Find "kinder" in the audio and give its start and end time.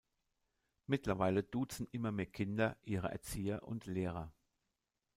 2.25-2.75